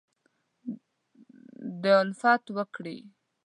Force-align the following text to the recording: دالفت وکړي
دالفت 1.83 2.43
وکړي 2.55 2.97